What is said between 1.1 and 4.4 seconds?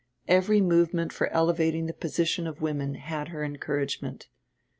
for elevating the position of women had her encouragement.